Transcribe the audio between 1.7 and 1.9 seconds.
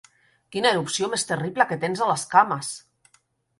que